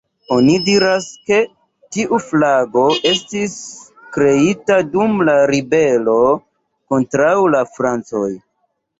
[0.35, 1.35] Oni diras, ke
[1.97, 3.53] tiu flago estis
[4.15, 6.15] kreita dum la ribelo
[6.95, 8.31] kontraŭ la francoj.